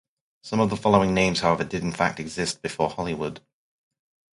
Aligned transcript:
Some 0.41 0.59
of 0.61 0.71
the 0.71 0.77
following 0.77 1.13
names, 1.13 1.41
however, 1.41 1.63
did 1.63 1.83
in 1.83 1.91
fact 1.91 2.19
exist 2.19 2.63
before 2.63 2.89
Hollywood. 2.89 3.39